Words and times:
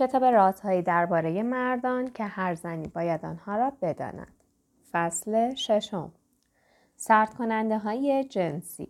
کتاب 0.00 0.24
رازهایی 0.24 0.82
درباره 0.82 1.42
مردان 1.42 2.10
که 2.10 2.24
هر 2.24 2.54
زنی 2.54 2.88
باید 2.88 3.24
آنها 3.24 3.56
را 3.56 3.72
بداند. 3.82 4.34
فصل 4.92 5.54
ششم. 5.54 6.12
سرد 6.96 7.34
کننده 7.34 7.78
های 7.78 8.24
جنسی. 8.24 8.88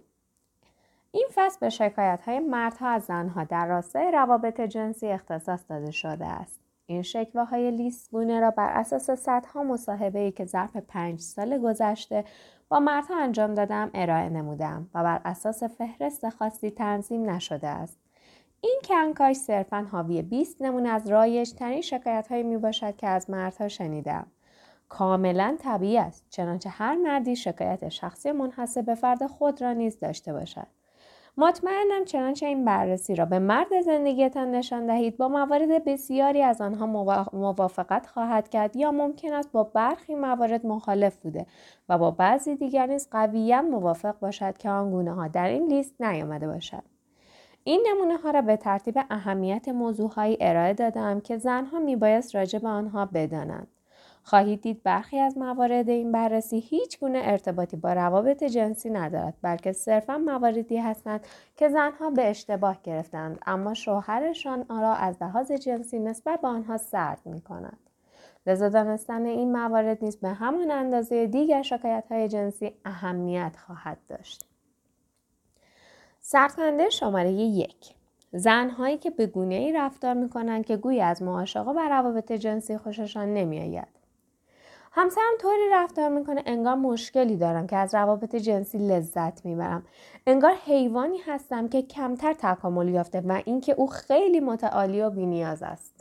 این 1.13 1.29
فصل 1.35 1.59
به 1.61 1.69
شکایت 1.69 2.21
های 2.27 2.39
مردها 2.39 2.89
از 2.89 3.03
زنها 3.03 3.45
در 3.45 3.67
راستای 3.67 4.11
روابط 4.11 4.61
جنسی 4.61 5.07
اختصاص 5.07 5.65
داده 5.69 5.91
شده 5.91 6.27
است. 6.27 6.61
این 6.87 7.03
شکوه 7.03 7.45
های 7.45 7.71
لیستگونه 7.71 8.41
را 8.41 8.51
بر 8.51 8.71
اساس 8.71 9.11
صدها 9.11 9.63
مصاحبه 9.63 10.19
ای 10.19 10.33
که 10.33 10.45
ظرف 10.45 10.77
پنج 10.77 11.21
سال 11.21 11.59
گذشته 11.59 12.25
با 12.69 12.81
مردها 12.81 13.23
انجام 13.23 13.55
دادم 13.55 13.91
ارائه 13.95 14.29
نمودم 14.29 14.91
و 14.95 15.03
بر 15.03 15.21
اساس 15.25 15.63
فهرست 15.63 16.29
خاصی 16.29 16.71
تنظیم 16.71 17.31
نشده 17.31 17.69
است. 17.69 18.00
این 18.61 18.81
کنکاش 18.85 19.37
صرفا 19.37 19.87
حاوی 19.93 20.23
20 20.23 20.63
نمونه 20.63 20.89
از 20.89 21.11
رایج 21.11 21.53
ترین 21.53 21.81
شکایت 21.81 22.29
هایی 22.29 22.43
می 22.43 22.57
باشد 22.57 22.97
که 22.97 23.07
از 23.07 23.31
مردها 23.31 23.69
شنیدم. 23.69 24.27
کاملا 24.89 25.57
طبیعی 25.61 25.99
است 25.99 26.27
چنانچه 26.31 26.71
هر 26.71 26.95
مردی 26.95 27.37
شکایت 27.37 27.89
شخصی 27.89 28.33
منحصر 28.33 28.83
به 28.83 28.95
فرد 28.95 29.27
خود 29.27 29.63
را 29.63 29.73
نیز 29.73 29.99
داشته 29.99 30.33
باشد. 30.33 30.67
مطمئنم 31.37 32.05
چنانچه 32.05 32.47
این 32.47 32.65
بررسی 32.65 33.15
را 33.15 33.25
به 33.25 33.39
مرد 33.39 33.81
زندگیتان 33.85 34.51
نشان 34.51 34.87
دهید 34.87 35.17
با 35.17 35.29
موارد 35.29 35.85
بسیاری 35.85 36.43
از 36.43 36.61
آنها 36.61 36.87
موافقت 37.33 38.07
خواهد 38.07 38.49
کرد 38.49 38.77
یا 38.77 38.93
ممکن 38.93 39.33
است 39.33 39.53
با 39.53 39.65
برخی 39.65 40.15
موارد 40.15 40.67
مخالف 40.67 41.17
بوده 41.17 41.47
و 41.89 41.99
با 41.99 42.11
بعضی 42.11 42.57
دیگر 42.57 42.87
نیز 42.87 43.09
قویا 43.11 43.63
موافق 43.63 44.19
باشد 44.19 44.59
که 44.59 44.71
آن 44.71 44.91
گونه 44.91 45.13
ها 45.13 45.29
در 45.29 45.49
این 45.49 45.67
لیست 45.67 46.03
نیامده 46.03 46.47
باشد 46.47 46.83
این 47.65 47.87
نمونه 47.91 48.17
ها 48.17 48.31
را 48.31 48.43
به 48.43 48.57
ترتیب 48.57 48.99
اهمیت 49.11 49.69
موضوعهایی 49.69 50.37
ارائه 50.41 50.75
دادم 50.75 51.21
که 51.21 51.39
زنها 51.39 51.79
میبایست 51.79 52.35
راجع 52.35 52.59
به 52.59 52.69
آنها 52.69 53.07
بدانند. 53.07 53.69
خواهید 54.23 54.61
دید 54.61 54.83
برخی 54.83 55.19
از 55.19 55.39
موارد 55.39 55.89
این 55.89 56.13
بررسی 56.13 56.59
هیچ 56.59 57.01
گونه 57.01 57.21
ارتباطی 57.25 57.77
با 57.77 57.93
روابط 57.93 58.45
جنسی 58.45 58.91
ندارد 58.91 59.35
بلکه 59.43 59.73
صرفا 59.73 60.19
مواردی 60.19 60.77
هستند 60.77 61.27
که 61.57 61.69
زنها 61.69 62.11
به 62.11 62.31
اشتباه 62.31 62.79
گرفتند 62.83 63.39
اما 63.47 63.75
شوهرشان 63.75 64.65
آن 64.69 64.83
را 64.83 64.95
از 64.95 65.23
لحاظ 65.23 65.53
جنسی 65.53 65.99
نسبت 65.99 66.41
به 66.41 66.49
آنها 66.49 66.77
سرد 66.77 67.21
می 67.25 67.41
کنند. 67.41 67.91
لذا 68.47 68.69
دانستن 68.69 69.27
این 69.27 69.53
موارد 69.53 70.05
نیز 70.05 70.17
به 70.17 70.29
همان 70.29 70.71
اندازه 70.71 71.27
دیگر 71.27 71.63
شکایت 71.63 72.05
های 72.11 72.29
جنسی 72.29 72.73
اهمیت 72.85 73.57
خواهد 73.67 73.99
داشت. 74.09 74.50
سرکنده 76.33 76.91
شماره 76.91 77.33
یک. 77.33 77.95
زنهایی 78.33 78.99
که 78.99 79.11
به 79.11 79.27
گونه 79.27 79.55
ای 79.55 79.73
رفتار 79.73 80.15
می‌کنند 80.15 80.67
که 80.67 80.77
گویی 80.77 81.01
از 81.01 81.23
معاشقه 81.23 81.71
و 81.71 81.79
روابط 81.79 82.33
جنسی 82.33 82.79
خوششان 82.79 83.35
نمیآید. 83.35 83.89
همسرم 84.93 85.33
طوری 85.41 85.69
رفتار 85.73 86.09
می‌کنه 86.09 86.43
انگار 86.47 86.75
مشکلی 86.75 87.37
دارم 87.37 87.67
که 87.67 87.77
از 87.77 87.95
روابط 87.95 88.37
جنسی 88.37 88.79
لذت 88.79 89.45
می‌برم. 89.45 89.87
انگار 90.27 90.55
حیوانی 90.65 91.19
هستم 91.19 91.69
که 91.69 91.83
کمتر 91.83 92.33
تکامل 92.33 92.89
یافته 92.89 93.21
و 93.21 93.43
اینکه 93.45 93.73
او 93.73 93.87
خیلی 93.87 94.41
متعالی 94.41 95.03
و 95.03 95.11
بینیاز 95.11 95.63
است. 95.63 96.00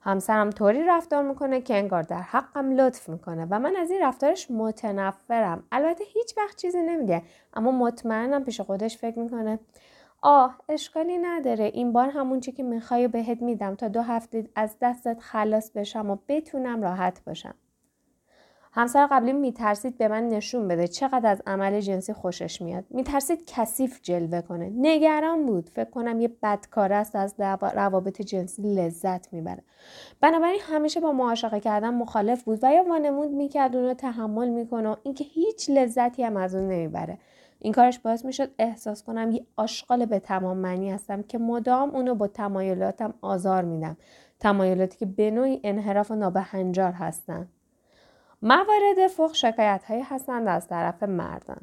همسرم 0.00 0.50
طوری 0.50 0.82
رفتار 0.82 1.22
می‌کنه 1.22 1.60
که 1.60 1.76
انگار 1.76 2.02
در 2.02 2.20
حقم 2.20 2.70
لطف 2.70 3.08
می‌کنه 3.08 3.46
و 3.50 3.58
من 3.58 3.76
از 3.76 3.90
این 3.90 4.02
رفتارش 4.02 4.50
متنفرم. 4.50 5.62
البته 5.72 6.04
هیچ 6.04 6.34
وقت 6.36 6.56
چیزی 6.56 6.82
نمیگه 6.82 7.22
اما 7.54 7.70
مطمئنم 7.70 8.44
پیش 8.44 8.60
خودش 8.60 8.98
فکر 8.98 9.18
می‌کنه. 9.18 9.58
آه 10.22 10.58
اشکالی 10.68 11.18
نداره. 11.18 11.64
این 11.64 11.92
بار 11.92 12.08
همون 12.08 12.40
چی 12.40 12.52
که 12.52 12.62
می‌خوای 12.62 13.08
بهت 13.08 13.42
میدم 13.42 13.74
تا 13.74 13.88
دو 13.88 14.02
هفته 14.02 14.48
از 14.54 14.76
دستت 14.82 15.20
خلاص 15.20 15.70
بشم 15.70 16.10
و 16.10 16.16
بتونم 16.28 16.82
راحت 16.82 17.24
باشم. 17.24 17.54
همسر 18.78 19.06
قبلی 19.06 19.32
میترسید 19.32 19.98
به 19.98 20.08
من 20.08 20.28
نشون 20.28 20.68
بده 20.68 20.88
چقدر 20.88 21.30
از 21.30 21.42
عمل 21.46 21.80
جنسی 21.80 22.12
خوشش 22.12 22.62
میاد. 22.62 22.84
میترسید 22.90 23.44
کثیف 23.46 24.00
جلوه 24.02 24.40
کنه. 24.40 24.72
نگران 24.76 25.46
بود. 25.46 25.68
فکر 25.68 25.90
کنم 25.90 26.20
یه 26.20 26.30
بدکار 26.42 26.92
است 26.92 27.16
از 27.16 27.34
روابط 27.74 28.22
جنسی 28.22 28.62
لذت 28.74 29.32
می‌بره. 29.32 29.62
بنابراین 30.20 30.60
همیشه 30.62 31.00
با 31.00 31.12
معاشقه 31.12 31.60
کردن 31.60 31.94
مخالف 31.94 32.42
بود 32.42 32.58
و 32.62 32.72
یا 32.72 32.84
وانمود 32.88 33.30
می‌کرد 33.30 33.76
اونو 33.76 33.94
تحمل 33.94 34.48
می‌کنه 34.48 34.88
و 34.88 34.96
اینکه 35.02 35.24
هیچ 35.24 35.70
لذتی 35.70 36.22
هم 36.22 36.36
از 36.36 36.54
اون 36.54 36.68
نمی‌بره. 36.68 37.18
این 37.58 37.72
کارش 37.72 37.98
باعث 37.98 38.24
می‌شد 38.24 38.50
احساس 38.58 39.02
کنم 39.02 39.30
یه 39.32 39.46
آشغال 39.56 40.06
به 40.06 40.18
تمام 40.18 40.56
معنی 40.56 40.90
هستم 40.90 41.22
که 41.22 41.38
مدام 41.38 41.90
اونو 41.90 42.14
با 42.14 42.26
تمایلاتم 42.26 43.14
آزار 43.22 43.64
میدم. 43.64 43.96
تمایلاتی 44.40 44.98
که 44.98 45.06
به 45.06 45.30
نوعی 45.30 45.60
انحراف 45.64 46.10
و 46.10 46.14
نابهنجار 46.14 46.92
هستند 46.92 47.48
موارد 48.42 49.06
فوق 49.10 49.34
شکایت 49.34 49.84
های 49.84 50.00
هستند 50.00 50.48
از 50.48 50.68
طرف 50.68 51.02
مردان. 51.02 51.60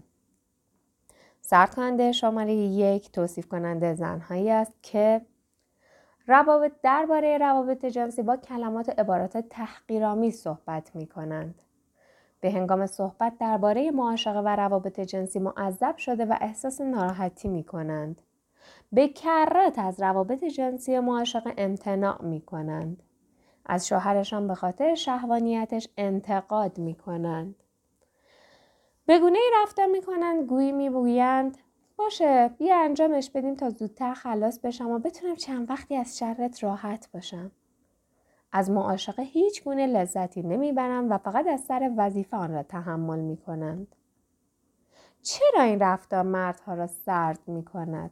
سرد 1.42 1.76
کننده 1.76 2.12
شماره 2.12 2.54
یک 2.54 3.12
توصیف 3.12 3.48
کننده 3.48 3.94
زنهایی 3.94 4.50
است 4.50 4.74
که 4.82 5.22
روابط 6.28 6.72
درباره 6.84 7.38
روابط 7.38 7.86
جنسی 7.86 8.22
با 8.22 8.38
کلمات 8.38 9.00
عبارات 9.00 9.38
تحقیرآمیز 9.38 10.42
صحبت 10.42 10.96
می 10.96 11.08
کنند. 11.08 11.62
به 12.40 12.52
هنگام 12.52 12.86
صحبت 12.86 13.38
درباره 13.40 13.92
معاشقه 13.92 14.40
و 14.40 14.48
روابط 14.48 15.00
جنسی 15.00 15.40
معذب 15.40 15.98
شده 15.98 16.26
و 16.26 16.38
احساس 16.42 16.82
ناراحتی 16.82 17.48
می 17.48 17.64
کنند. 17.64 18.22
به 18.92 19.08
کرات 19.08 19.80
از 19.80 20.02
روابط 20.02 20.44
جنسی 20.44 21.00
معاشقه 21.00 21.54
امتناع 21.58 22.22
می 22.22 22.42
کنند. 22.42 23.04
از 23.66 23.88
شوهرشان 23.88 24.48
به 24.48 24.56
خاطر 24.56 24.96
شهوانیتش 24.96 25.88
انتقاد 25.98 26.78
می 26.78 26.96
کنند. 26.96 27.56
به 29.06 29.20
گونه 29.20 29.38
ای 29.38 29.52
رفتار 29.64 29.86
می 29.86 30.02
کنند 30.02 30.44
گویی 30.44 30.72
می 30.72 30.90
بویند 30.90 31.58
باشه 31.98 32.48
بیا 32.58 32.84
انجامش 32.84 33.30
بدیم 33.30 33.56
تا 33.56 33.70
زودتر 33.70 34.14
خلاص 34.14 34.60
بشم 34.60 34.90
و 34.90 35.00
بتونم 35.00 35.36
چند 35.36 35.70
وقتی 35.70 35.96
از 35.96 36.18
شرت 36.18 36.64
راحت 36.64 37.10
باشم. 37.14 37.52
از 38.52 38.72
معاشقه 38.72 39.24
هیچ 39.24 39.64
گونه 39.64 39.88
لذتی 39.88 40.42
نمی‌برند 40.42 41.12
و 41.12 41.18
فقط 41.18 41.48
از 41.48 41.62
سر 41.62 41.92
وظیفه 41.98 42.38
آن 42.38 42.54
را 42.54 42.64
تحمل 42.64 43.20
می 43.20 43.38
کنند. 43.38 43.96
چرا 45.22 45.62
این 45.62 45.80
رفتار 45.80 46.24
مردها 46.24 46.74
را 46.74 46.88
سرد 46.88 47.40
می 47.48 47.66
کند؟ 47.66 48.12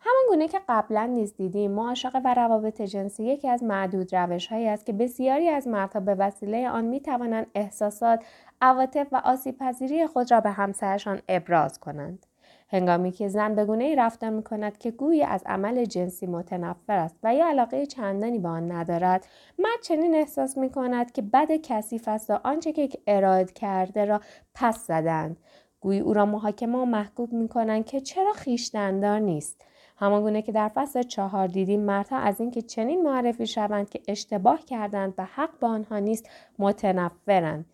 همان 0.00 0.22
گونه 0.28 0.48
که 0.48 0.60
قبلا 0.68 1.06
نیز 1.06 1.34
دیدیم 1.36 1.70
معاشقه 1.70 2.18
و 2.24 2.34
روابط 2.34 2.82
جنسی 2.82 3.24
یکی 3.24 3.48
از 3.48 3.62
معدود 3.62 4.14
روش 4.14 4.46
هایی 4.46 4.68
است 4.68 4.86
که 4.86 4.92
بسیاری 4.92 5.48
از 5.48 5.68
مردها 5.68 6.00
به 6.00 6.14
وسیله 6.14 6.68
آن 6.68 6.84
می 6.84 7.00
توانند 7.00 7.46
احساسات 7.54 8.24
عواطف 8.60 9.06
و 9.12 9.22
آسیب 9.24 9.58
پذیری 9.58 10.06
خود 10.06 10.30
را 10.30 10.40
به 10.40 10.50
همسرشان 10.50 11.22
ابراز 11.28 11.80
کنند. 11.80 12.26
هنگامی 12.68 13.12
که 13.12 13.28
زن 13.28 13.54
به 13.54 13.64
گونه 13.64 13.94
رفتار 13.94 14.30
می 14.30 14.42
کند 14.42 14.78
که 14.78 14.90
گویی 14.90 15.22
از 15.22 15.42
عمل 15.46 15.84
جنسی 15.84 16.26
متنفر 16.26 16.98
است 16.98 17.16
و 17.22 17.34
یا 17.34 17.46
علاقه 17.46 17.86
چندانی 17.86 18.38
به 18.38 18.48
آن 18.48 18.72
ندارد 18.72 19.26
مرد 19.58 19.82
چنین 19.82 20.14
احساس 20.14 20.58
می 20.58 20.70
کند 20.70 21.12
که 21.12 21.22
بد 21.22 21.48
کثیف 21.62 22.08
است 22.08 22.30
و 22.30 22.38
آنچه 22.44 22.72
که 22.72 22.88
ارائه 23.06 23.44
کرده 23.44 24.04
را 24.04 24.20
پس 24.54 24.86
زدند. 24.86 25.36
گویی 25.80 26.00
او 26.00 26.14
را 26.14 26.26
محاکمه 26.26 26.78
و 26.78 26.84
محکوم 26.84 27.28
می 27.32 27.48
کنند 27.48 27.84
که 27.84 28.00
چرا 28.00 28.32
خیشتندار 28.32 29.18
نیست. 29.18 29.64
همانگونه 30.00 30.42
که 30.42 30.52
در 30.52 30.68
فصل 30.68 31.02
چهار 31.02 31.46
دیدیم 31.46 31.80
مردها 31.80 32.18
از 32.18 32.40
اینکه 32.40 32.62
چنین 32.62 33.02
معرفی 33.02 33.46
شوند 33.46 33.90
که 33.90 34.00
اشتباه 34.08 34.64
کردند 34.64 35.14
و 35.18 35.24
حق 35.24 35.50
با 35.60 35.68
آنها 35.68 35.98
نیست 35.98 36.30
متنفرند. 36.58 37.64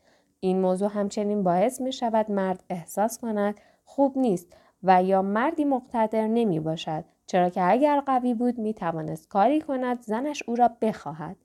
این 0.41 0.61
موضوع 0.61 0.91
همچنین 0.95 1.43
باعث 1.43 1.81
می 1.81 1.93
شود 1.93 2.31
مرد 2.31 2.65
احساس 2.71 3.19
کند 3.19 3.61
خوب 3.85 4.19
نیست 4.19 4.57
و 4.83 5.03
یا 5.03 5.23
مردی 5.23 5.65
مقتدر 5.65 6.27
نمی 6.27 6.61
باشد. 6.61 7.05
چرا 7.27 7.51
که 7.51 7.71
اگر 7.71 8.01
قوی 8.01 8.35
بود 8.35 8.59
می 8.59 8.75
توانست 8.75 9.29
کاری 9.29 9.61
کند 9.61 10.03
زنش 10.03 10.43
او 10.47 10.57
را 10.57 10.71
بخواهد. 10.81 11.37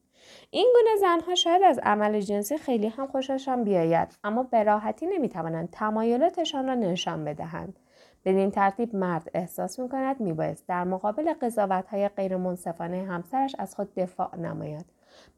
این 0.49 0.73
گونه 0.73 0.95
زنها 0.99 1.35
شاید 1.35 1.63
از 1.63 1.79
عمل 1.83 2.19
جنسی 2.19 2.57
خیلی 2.57 2.87
هم 2.87 3.07
خوششان 3.07 3.63
بیاید 3.63 4.17
اما 4.23 4.43
به 4.43 4.63
راحتی 4.63 5.05
نمی 5.05 5.29
توانند 5.29 5.69
تمایلاتشان 5.71 6.67
را 6.67 6.75
نشان 6.75 7.25
بدهند. 7.25 7.79
بدین 8.25 8.51
ترتیب 8.51 8.95
مرد 8.95 9.31
احساس 9.33 9.79
می 9.79 9.89
کند 9.89 10.19
می 10.19 10.33
بایست 10.33 10.67
در 10.67 10.83
مقابل 10.83 11.33
قضاوت 11.33 11.87
های 11.87 12.07
غیر 12.07 12.37
منصفانه 12.37 13.05
همسرش 13.05 13.55
از 13.59 13.75
خود 13.75 13.95
دفاع 13.95 14.35
نماید. 14.35 14.85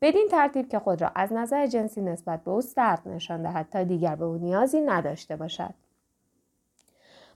بدین 0.02 0.28
ترتیب 0.32 0.70
که 0.70 0.80
خود 0.80 1.02
را 1.02 1.12
از 1.16 1.34
نظر 1.34 1.68
جنسی 1.68 2.02
نسبت 2.02 2.44
به 2.44 2.52
او 2.52 2.62
سرد 2.62 3.08
نشان 3.08 3.42
دهد 3.42 3.70
تا 3.70 3.84
دیگر 3.84 4.16
به 4.16 4.26
او 4.26 4.38
نیازی 4.38 4.82
نداشته 4.82 5.36
باشد. 5.36 5.74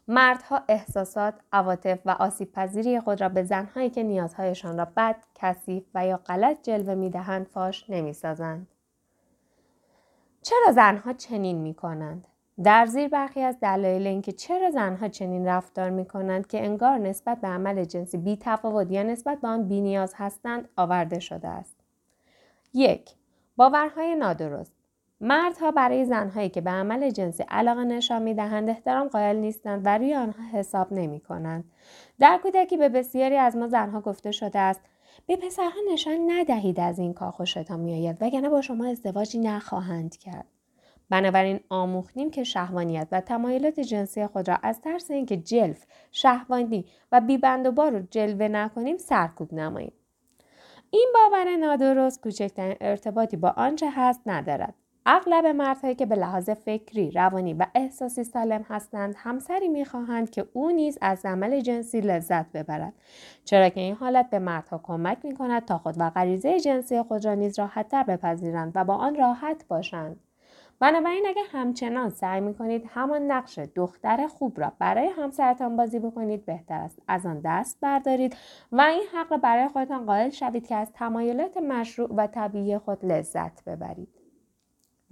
مردها 0.07 0.61
احساسات، 0.67 1.33
عواطف 1.51 1.99
و 2.05 2.09
آسیب 2.09 2.51
پذیری 2.51 2.99
خود 2.99 3.21
را 3.21 3.29
به 3.29 3.43
زنهایی 3.43 3.89
که 3.89 4.03
نیازهایشان 4.03 4.77
را 4.77 4.87
بد، 4.97 5.15
کثیف 5.35 5.83
و 5.95 6.05
یا 6.05 6.17
غلط 6.17 6.61
جلوه 6.63 6.95
می‌دهند 6.95 7.47
فاش 7.47 7.89
نمی‌سازند. 7.89 8.67
چرا 10.41 10.71
زنها 10.71 11.13
چنین 11.13 11.57
می 11.57 11.73
کنند؟ 11.73 12.27
در 12.63 12.85
زیر 12.85 13.07
برخی 13.07 13.41
از 13.41 13.59
دلایل 13.59 14.07
اینکه 14.07 14.31
چرا 14.31 14.71
زنها 14.71 15.07
چنین 15.07 15.47
رفتار 15.47 15.89
می 15.89 16.05
کنند 16.05 16.47
که 16.47 16.65
انگار 16.65 16.97
نسبت 16.97 17.41
به 17.41 17.47
عمل 17.47 17.83
جنسی 17.83 18.17
بی 18.17 18.37
تفاوت 18.41 18.91
یا 18.91 19.03
نسبت 19.03 19.41
به 19.41 19.47
آن 19.47 19.67
بینیاز 19.67 20.13
هستند 20.15 20.69
آورده 20.77 21.19
شده 21.19 21.47
است. 21.47 21.75
یک 22.73 23.11
باورهای 23.57 24.15
نادرست 24.15 24.73
مردها 25.21 25.71
برای 25.71 26.05
زنهایی 26.05 26.49
که 26.49 26.61
به 26.61 26.69
عمل 26.69 27.09
جنسی 27.09 27.43
علاقه 27.49 27.83
نشان 27.83 28.21
می 28.21 28.33
دهند 28.33 28.69
احترام 28.69 29.07
قائل 29.07 29.35
نیستند 29.35 29.81
و 29.85 29.97
روی 29.97 30.15
آنها 30.15 30.43
حساب 30.59 30.93
نمی 30.93 31.19
کنند. 31.19 31.63
در 32.19 32.39
کودکی 32.43 32.77
به 32.77 32.89
بسیاری 32.89 33.37
از 33.37 33.55
ما 33.55 33.67
زنها 33.67 34.01
گفته 34.01 34.31
شده 34.31 34.59
است 34.59 34.81
به 35.27 35.35
پسرها 35.35 35.79
نشان 35.93 36.31
ندهید 36.31 36.79
از 36.79 36.99
این 36.99 37.13
کار 37.13 37.31
خوشتان 37.31 37.79
میآید 37.79 38.17
وگرنه 38.21 38.49
با 38.49 38.61
شما 38.61 38.87
ازدواجی 38.87 39.39
نخواهند 39.39 40.17
کرد 40.17 40.45
بنابراین 41.09 41.59
آموختیم 41.69 42.31
که 42.31 42.43
شهوانیت 42.43 43.07
و 43.11 43.21
تمایلات 43.21 43.79
جنسی 43.79 44.27
خود 44.27 44.47
را 44.49 44.57
از 44.63 44.81
ترس 44.81 45.11
اینکه 45.11 45.37
جلف 45.37 45.85
شهوانی 46.11 46.85
و 47.11 47.21
بیبند 47.21 47.65
و 47.65 47.71
بار 47.71 47.99
جلوه 47.99 48.47
نکنیم 48.47 48.97
سرکوب 48.97 49.53
نماییم. 49.53 49.93
این 50.89 51.13
باور 51.13 51.55
نادرست 51.55 52.21
کوچکترین 52.21 52.77
ارتباطی 52.81 53.37
با 53.37 53.49
آنچه 53.49 53.89
هست 53.91 54.21
ندارد. 54.25 54.73
اغلب 55.05 55.45
مردهایی 55.45 55.95
که 55.95 56.05
به 56.05 56.15
لحاظ 56.15 56.49
فکری، 56.49 57.11
روانی 57.11 57.53
و 57.53 57.65
احساسی 57.75 58.23
سالم 58.23 58.65
هستند 58.69 59.15
همسری 59.17 59.67
می‌خواهند 59.67 60.29
که 60.29 60.45
او 60.53 60.71
نیز 60.71 60.97
از 61.01 61.25
عمل 61.25 61.59
جنسی 61.59 62.01
لذت 62.01 62.51
ببرد. 62.51 62.93
چرا 63.45 63.69
که 63.69 63.79
این 63.79 63.95
حالت 63.95 64.29
به 64.29 64.39
مردها 64.39 64.77
کمک 64.83 65.17
می 65.23 65.35
کند 65.35 65.65
تا 65.65 65.77
خود 65.77 65.95
و 65.97 66.09
غریزه 66.09 66.59
جنسی 66.59 67.01
خود 67.01 67.25
را 67.25 67.33
نیز 67.33 67.59
راحتتر 67.59 68.03
بپذیرند 68.03 68.71
و 68.75 68.83
با 68.83 68.95
آن 68.95 69.15
راحت 69.15 69.67
باشند. 69.67 70.19
بنابراین 70.79 71.25
اگر 71.27 71.43
همچنان 71.51 72.09
سعی 72.09 72.41
می 72.41 72.53
کنید 72.53 72.85
همان 72.87 73.31
نقش 73.31 73.59
دختر 73.59 74.27
خوب 74.27 74.59
را 74.59 74.71
برای 74.79 75.07
همسرتان 75.07 75.75
بازی 75.75 75.99
بکنید 75.99 76.45
بهتر 76.45 76.79
است. 76.79 76.99
از 77.07 77.25
آن 77.25 77.41
دست 77.45 77.77
بردارید 77.81 78.35
و 78.71 78.81
این 78.81 79.03
حق 79.13 79.31
را 79.31 79.37
برای 79.37 79.67
خودتان 79.67 80.05
قائل 80.05 80.29
شوید 80.29 80.67
که 80.67 80.75
از 80.75 80.91
تمایلات 80.93 81.57
مشروع 81.57 82.13
و 82.15 82.27
طبیعی 82.27 82.77
خود 82.77 83.05
لذت 83.05 83.63
ببرید. 83.63 84.09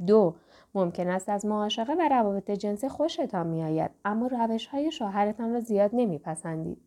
دو 0.07 0.35
ممکن 0.75 1.07
است 1.09 1.29
از 1.29 1.45
معاشقه 1.45 1.93
و 1.93 2.09
روابط 2.09 2.51
جنسی 2.51 2.89
خوشتان 2.89 3.47
میآید 3.47 3.91
اما 4.05 4.27
روش 4.27 4.67
های 4.67 4.91
شوهرتان 4.91 5.53
را 5.53 5.59
زیاد 5.59 5.89
نمیپسندید. 5.93 6.81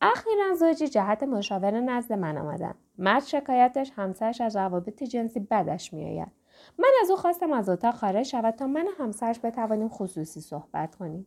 اخیرا 0.00 0.54
زوجی 0.54 0.88
جهت 0.88 1.22
مشاوره 1.22 1.80
نزد 1.80 2.12
من 2.12 2.38
آمدن. 2.38 2.74
مرد 2.98 3.22
شکایتش 3.22 3.92
همسرش 3.96 4.40
از 4.40 4.56
روابط 4.56 5.02
جنسی 5.02 5.40
بدش 5.40 5.92
میآید. 5.92 6.43
من 6.78 6.90
از 7.02 7.10
او 7.10 7.16
خواستم 7.16 7.52
از 7.52 7.68
اتاق 7.68 7.94
خارج 7.94 8.26
شود 8.26 8.54
تا 8.54 8.66
من 8.66 8.86
و 8.86 8.90
همسرش 8.98 9.40
بتوانیم 9.42 9.88
خصوصی 9.88 10.40
صحبت 10.40 10.94
کنیم. 10.94 11.26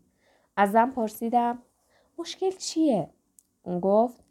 ازم 0.58 0.92
پرسیدم 0.96 1.60
مشکل 2.18 2.52
چیه؟ 2.52 3.10
اون 3.64 3.80
گفت 3.80 4.24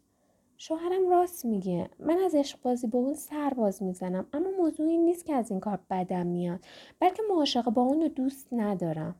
شوهرم 0.57 1.09
راست 1.09 1.45
میگه. 1.45 1.89
من 1.99 2.17
از 2.19 2.35
عشق 2.35 2.61
بازی 2.61 2.87
با 2.87 2.99
اون 2.99 3.13
سر 3.13 3.53
باز 3.53 3.83
می‌زنم 3.83 4.25
اما 4.33 4.49
موضوع 4.57 4.87
این 4.87 5.05
نیست 5.05 5.25
که 5.25 5.33
از 5.33 5.51
این 5.51 5.59
کار 5.59 5.79
بدم 5.89 6.27
میاد 6.27 6.59
بلکه 6.99 7.23
معاشقه 7.29 7.71
با 7.71 7.81
اون 7.81 8.01
رو 8.01 8.07
دوست 8.07 8.47
ندارم. 8.51 9.15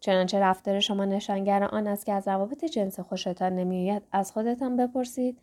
چنانچه 0.00 0.40
رفتار 0.40 0.80
شما 0.80 1.04
نشانگر 1.04 1.64
آن 1.64 1.86
است 1.86 2.06
که 2.06 2.12
از 2.12 2.28
روابط 2.28 2.64
جنس 2.64 3.00
خوشتان 3.00 3.52
نمیآید 3.52 4.02
از 4.12 4.32
خودتان 4.32 4.76
بپرسید. 4.76 5.38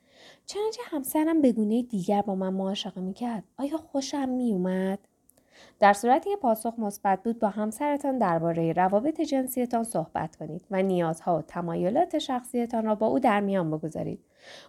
چنانچه 0.46 0.82
همسرم 0.86 1.42
به 1.42 1.52
گونه 1.52 1.82
دیگر 1.82 2.22
با 2.22 2.36
من 2.36 2.54
معاشقه 2.54 3.02
می‌کرد؟ 3.02 3.44
آیا 3.58 3.78
خوشم 3.78 4.30
میومد 4.30 5.00
در 5.80 5.94
صورتی 5.94 6.30
که 6.30 6.36
پاسخ 6.36 6.74
مثبت 6.78 7.24
بود 7.24 7.40
با 7.40 7.50
همسرتان 7.50 8.18
درباره 8.18 8.74
روابط 8.74 9.22
جنسیتان 9.22 9.84
صحبت 9.84 10.36
کنید 10.36 10.66
و 10.72 10.84
نیازها 10.84 11.38
و 11.38 11.42
تمایلات 11.42 12.18
شخصیتان 12.18 12.86
را 12.86 12.96
با 12.96 13.08
او 13.08 13.20
در 13.20 13.40
میان 13.40 13.72
بگذارید. 13.72 14.20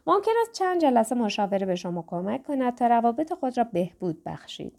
ممکن 0.06 0.32
است 0.42 0.52
چند 0.52 0.80
جلسه 0.80 1.14
مشاوره 1.14 1.66
به 1.66 1.74
شما 1.74 2.04
کمک 2.06 2.42
کند 2.42 2.74
تا 2.74 2.86
روابط 2.86 3.32
خود 3.32 3.58
را 3.58 3.64
بهبود 3.64 4.24
بخشید. 4.24 4.78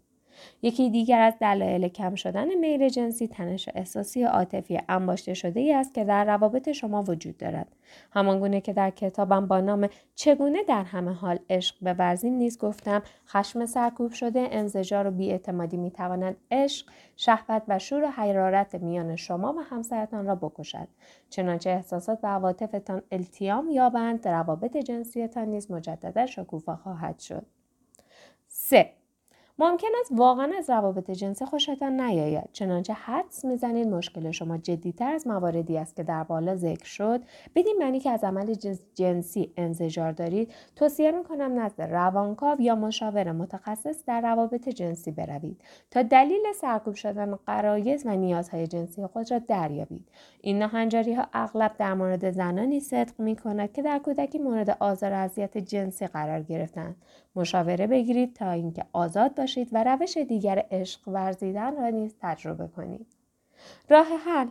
یکی 0.62 0.90
دیگر 0.90 1.20
از 1.20 1.34
دلایل 1.40 1.88
کم 1.88 2.14
شدن 2.14 2.54
میل 2.54 2.88
جنسی 2.88 3.28
تنش 3.28 3.68
احساسی 3.74 4.22
عاطفی 4.22 4.80
انباشته 4.88 5.34
شده 5.34 5.60
ای 5.60 5.72
است 5.72 5.94
که 5.94 6.04
در 6.04 6.24
روابط 6.24 6.72
شما 6.72 7.02
وجود 7.02 7.36
دارد 7.36 7.76
همانگونه 8.12 8.60
که 8.60 8.72
در 8.72 8.90
کتابم 8.90 9.46
با 9.46 9.60
نام 9.60 9.88
چگونه 10.14 10.58
در 10.68 10.82
همه 10.82 11.12
حال 11.12 11.38
عشق 11.50 11.94
بورزیم 11.94 12.34
نیز 12.34 12.58
گفتم 12.58 13.02
خشم 13.28 13.66
سرکوب 13.66 14.12
شده 14.12 14.48
انزجار 14.50 15.06
و 15.06 15.10
بیاعتمادی 15.10 15.76
می‌تواند 15.76 16.36
عشق 16.50 16.86
شهوت 17.16 17.62
و 17.68 17.78
شور 17.78 18.04
و 18.04 18.06
حرارت 18.06 18.74
میان 18.74 19.16
شما 19.16 19.52
و 19.52 19.60
همسرتان 19.60 20.26
را 20.26 20.34
بکشد 20.34 20.88
چنانچه 21.30 21.70
احساسات 21.70 22.18
و 22.22 22.26
عواطفتان 22.26 23.02
التیام 23.12 23.70
یابند 23.70 24.28
روابط 24.28 24.76
جنسیتان 24.76 25.48
نیز 25.48 25.70
مجددا 25.70 26.26
شکوفا 26.26 26.76
خواهد 26.76 27.18
شد 27.18 27.46
3. 28.48 28.97
ممکن 29.60 29.88
است 30.00 30.12
واقعا 30.14 30.50
از 30.58 30.70
روابط 30.70 31.10
جنسی 31.10 31.44
خوشتان 31.44 32.00
نیاید. 32.00 32.48
چنانچه 32.52 32.92
حدس 32.92 33.44
می‌زنید 33.44 33.88
مشکل 33.88 34.30
شما 34.30 34.58
جدیتر 34.58 35.12
از 35.12 35.26
مواردی 35.26 35.78
است 35.78 35.96
که 35.96 36.02
در 36.02 36.24
بالا 36.24 36.56
ذکر 36.56 36.84
شد. 36.86 37.20
بدین 37.54 37.76
معنی 37.78 38.00
که 38.00 38.10
از 38.10 38.24
عمل 38.24 38.54
جنسی 38.94 39.52
انزجار 39.56 40.12
دارید 40.12 40.52
توصیه 40.76 41.10
می‌کنم 41.10 41.60
نزد 41.60 41.82
روانکاو 41.82 42.60
یا 42.60 42.74
مشاور 42.74 43.32
متخصص 43.32 44.04
در 44.06 44.20
روابط 44.20 44.68
جنسی 44.68 45.10
بروید 45.10 45.60
تا 45.90 46.02
دلیل 46.02 46.42
سرکوب 46.54 46.94
شدن 46.94 47.34
قرایز 47.34 48.06
و 48.06 48.16
نیازهای 48.16 48.66
جنسی 48.66 49.06
خود 49.06 49.30
را 49.30 49.38
دریابید. 49.38 50.08
این 50.40 50.58
ناهنجاری 50.58 51.14
ها 51.14 51.26
اغلب 51.32 51.74
در 51.78 51.94
مورد 51.94 52.30
زنانی 52.30 52.80
صدق 52.80 53.20
می 53.20 53.36
کند 53.36 53.72
که 53.72 53.82
در 53.82 53.98
کودکی 53.98 54.38
مورد 54.38 54.76
آزار 54.80 55.12
اذیت 55.12 55.58
جنسی 55.58 56.06
قرار 56.06 56.42
گرفتند 56.42 56.96
مشاوره 57.38 57.86
بگیرید 57.86 58.34
تا 58.34 58.50
اینکه 58.50 58.84
آزاد 58.92 59.34
باشید 59.34 59.68
و 59.72 59.84
روش 59.84 60.16
دیگر 60.16 60.66
عشق 60.70 61.08
ورزیدن 61.08 61.76
را 61.76 61.88
نیز 61.88 62.14
تجربه 62.20 62.68
کنید. 62.68 63.06
راه 63.88 64.06
حل 64.06 64.48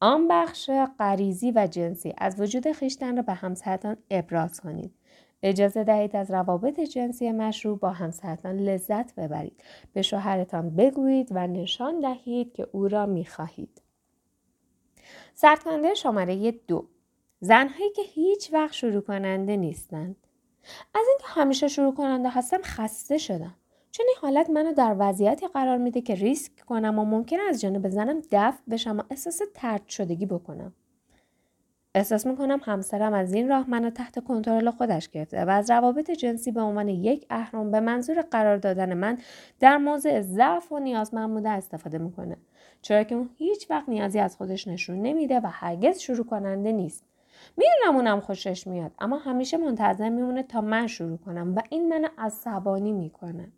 آن 0.00 0.28
بخش 0.28 0.70
غریزی 0.98 1.52
و 1.52 1.66
جنسی 1.66 2.14
از 2.18 2.40
وجود 2.40 2.72
خیشتن 2.72 3.16
را 3.16 3.22
به 3.22 3.32
همسرتان 3.32 3.96
ابراز 4.10 4.60
کنید. 4.60 4.94
اجازه 5.42 5.84
دهید 5.84 6.16
از 6.16 6.30
روابط 6.30 6.80
جنسی 6.80 7.32
مشروع 7.32 7.78
با 7.78 7.90
همسرتان 7.90 8.56
لذت 8.56 9.14
ببرید. 9.14 9.62
به 9.92 10.02
شوهرتان 10.02 10.70
بگویید 10.70 11.28
و 11.30 11.46
نشان 11.46 12.00
دهید 12.00 12.52
که 12.52 12.68
او 12.72 12.88
را 12.88 13.06
می 13.06 13.24
خواهید. 13.24 13.82
سرکنده 15.34 15.94
شماره 15.94 16.50
دو 16.50 16.84
زنهایی 17.40 17.90
که 17.90 18.02
هیچ 18.02 18.52
وقت 18.52 18.72
شروع 18.72 19.00
کننده 19.00 19.56
نیستند. 19.56 20.16
از 20.94 21.04
اینکه 21.08 21.24
همیشه 21.26 21.68
شروع 21.68 21.94
کننده 21.94 22.28
هستم 22.28 22.60
خسته 22.62 23.18
شدم. 23.18 23.54
چون 23.90 24.06
این 24.08 24.16
حالت 24.20 24.50
منو 24.50 24.72
در 24.72 24.96
وضعیتی 24.98 25.46
قرار 25.46 25.78
میده 25.78 26.00
که 26.00 26.14
ریسک 26.14 26.60
کنم 26.60 26.98
و 26.98 27.04
ممکن 27.04 27.36
از 27.48 27.60
جانب 27.60 27.88
زنم 27.88 28.22
دفع 28.32 28.62
بشم 28.70 28.98
و 28.98 29.02
احساس 29.10 29.40
ترد 29.54 29.88
شدگی 29.88 30.26
بکنم. 30.26 30.72
احساس 31.94 32.26
می‌کنم 32.26 32.60
همسرم 32.62 33.12
از 33.12 33.34
این 33.34 33.48
راه 33.48 33.70
منو 33.70 33.90
تحت 33.90 34.24
کنترل 34.24 34.70
خودش 34.70 35.08
گرفته 35.08 35.44
و 35.44 35.50
از 35.50 35.70
روابط 35.70 36.10
جنسی 36.10 36.50
به 36.50 36.60
عنوان 36.60 36.88
یک 36.88 37.26
اهرم 37.30 37.70
به 37.70 37.80
منظور 37.80 38.22
قرار 38.22 38.56
دادن 38.56 38.94
من 38.94 39.18
در 39.60 39.76
موضع 39.76 40.20
ضعف 40.20 40.72
و 40.72 40.78
نیازمند 40.78 41.30
بوده 41.30 41.48
استفاده 41.48 41.98
می‌کنه. 41.98 42.36
چرا 42.82 43.02
که 43.02 43.14
اون 43.14 43.30
هیچ 43.36 43.70
وقت 43.70 43.88
نیازی 43.88 44.18
از 44.18 44.36
خودش 44.36 44.68
نشون 44.68 45.02
نمیده 45.02 45.40
و 45.40 45.46
هرگز 45.46 45.98
شروع 45.98 46.26
کننده 46.26 46.72
نیست. 46.72 47.04
می‌دونم 47.56 47.96
اونم 47.96 48.20
خوشش 48.20 48.66
میاد 48.66 48.92
اما 48.98 49.16
همیشه 49.16 49.56
منتظر 49.56 50.08
میمونه 50.08 50.42
تا 50.42 50.60
من 50.60 50.86
شروع 50.86 51.18
کنم 51.18 51.54
و 51.56 51.62
این 51.70 51.88
منو 51.88 52.08
عصبانی 52.18 52.92
می‌کنه 52.92 53.52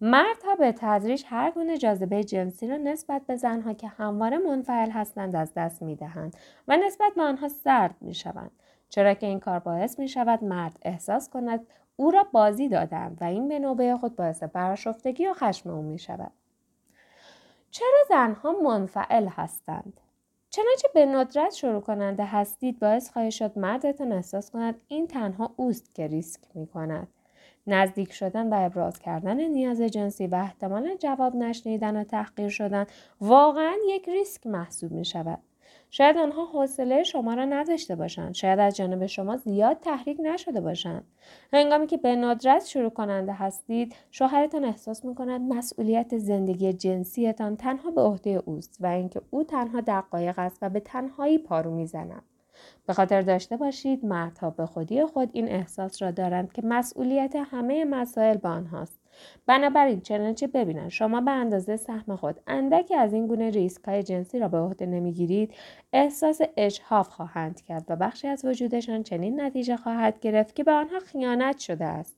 مردها 0.00 0.54
به 0.54 0.72
تدریج 0.72 1.24
هر 1.26 1.50
گونه 1.50 1.78
جاذبه 1.78 2.24
جنسی 2.24 2.66
را 2.66 2.76
نسبت 2.76 3.22
به 3.26 3.36
زنها 3.36 3.72
که 3.72 3.88
همواره 3.88 4.38
منفعل 4.38 4.90
هستند 4.90 5.36
از 5.36 5.54
دست 5.54 5.82
می‌دهند 5.82 6.36
و 6.68 6.76
نسبت 6.76 7.12
به 7.16 7.22
آنها 7.22 7.48
سرد 7.48 7.94
می‌شوند 8.00 8.50
چرا 8.88 9.14
که 9.14 9.26
این 9.26 9.40
کار 9.40 9.58
باعث 9.58 9.98
می 9.98 10.08
شود 10.08 10.44
مرد 10.44 10.78
احساس 10.82 11.30
کند 11.30 11.66
او 11.96 12.10
را 12.10 12.26
بازی 12.32 12.68
دادند 12.68 13.18
و 13.20 13.24
این 13.24 13.48
به 13.48 13.58
نوبه 13.58 13.96
خود 13.96 14.16
باعث 14.16 14.42
براشفتگی 14.42 15.26
و 15.26 15.34
خشم 15.34 15.70
او 15.70 15.82
می 15.82 15.98
شود. 15.98 16.32
چرا 17.70 17.98
زنها 18.08 18.52
منفعل 18.52 19.26
هستند؟ 19.26 20.00
چنانچه 20.50 20.88
به 20.94 21.06
ندرت 21.06 21.54
شروع 21.54 21.80
کننده 21.80 22.24
هستید 22.24 22.78
باعث 22.78 23.10
خواهی 23.10 23.30
شد 23.30 23.58
مردتان 23.58 24.12
احساس 24.12 24.50
کند 24.50 24.80
این 24.88 25.06
تنها 25.06 25.54
اوست 25.56 25.94
که 25.94 26.06
ریسک 26.06 26.40
می 26.54 26.66
کند. 26.66 27.08
نزدیک 27.66 28.12
شدن 28.12 28.48
و 28.48 28.66
ابراز 28.66 28.98
کردن 28.98 29.40
نیاز 29.40 29.80
جنسی 29.80 30.26
و 30.26 30.34
احتمال 30.34 30.96
جواب 30.96 31.36
نشنیدن 31.36 31.96
و 31.96 32.04
تحقیر 32.04 32.48
شدن 32.48 32.86
واقعا 33.20 33.74
یک 33.88 34.08
ریسک 34.08 34.46
محسوب 34.46 34.92
می 34.92 35.04
شود. 35.04 35.38
شاید 35.90 36.16
آنها 36.16 36.44
حوصله 36.44 37.02
شما 37.02 37.34
را 37.34 37.44
نداشته 37.44 37.96
باشند. 37.96 38.34
شاید 38.34 38.58
از 38.58 38.76
جانب 38.76 39.06
شما 39.06 39.36
زیاد 39.36 39.80
تحریک 39.80 40.18
نشده 40.22 40.60
باشند. 40.60 41.04
هنگامی 41.52 41.86
که 41.86 41.96
به 41.96 42.16
ندرت 42.16 42.66
شروع 42.66 42.90
کننده 42.90 43.32
هستید 43.32 43.94
شوهرتان 44.10 44.64
احساس 44.64 45.04
می 45.04 45.14
کند 45.14 45.40
مسئولیت 45.40 46.18
زندگی 46.18 46.72
جنسیتان 46.72 47.56
تنها 47.56 47.90
به 47.90 48.00
عهده 48.00 48.42
اوست 48.44 48.76
و 48.80 48.86
اینکه 48.86 49.20
او 49.30 49.44
تنها 49.44 49.80
دقایق 49.80 50.38
است 50.38 50.58
و 50.62 50.68
به 50.68 50.80
تنهایی 50.80 51.38
پارو 51.38 51.74
می‌زند. 51.74 52.22
به 52.86 52.92
خاطر 52.92 53.22
داشته 53.22 53.56
باشید 53.56 54.04
مردها 54.04 54.50
به 54.50 54.66
خودی 54.66 55.04
خود 55.04 55.30
این 55.32 55.48
احساس 55.48 56.02
را 56.02 56.10
دارند 56.10 56.52
که 56.52 56.62
مسئولیت 56.64 57.36
همه 57.36 57.84
مسائل 57.84 58.36
به 58.36 58.48
آنهاست. 58.48 58.99
بنابراین 59.46 60.00
چنانچه 60.00 60.46
ببینند 60.46 60.88
شما 60.88 61.20
به 61.20 61.30
اندازه 61.30 61.76
سهم 61.76 62.16
خود 62.16 62.40
اندکی 62.46 62.94
از 62.94 63.12
این 63.12 63.26
گونه 63.26 63.50
ریسک 63.50 63.84
های 63.84 64.02
جنسی 64.02 64.38
را 64.38 64.48
به 64.48 64.58
عهده 64.58 64.86
نمی‌گیرید. 64.86 65.54
احساس 65.92 66.40
اجهاف 66.56 67.08
خواهند 67.08 67.60
کرد 67.60 67.84
و 67.88 67.96
بخشی 67.96 68.28
از 68.28 68.44
وجودشان 68.44 69.02
چنین 69.02 69.40
نتیجه 69.40 69.76
خواهد 69.76 70.20
گرفت 70.20 70.54
که 70.54 70.64
به 70.64 70.72
آنها 70.72 70.98
خیانت 70.98 71.58
شده 71.58 71.84
است. 71.84 72.16